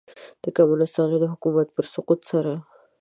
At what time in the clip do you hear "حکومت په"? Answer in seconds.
1.33-1.81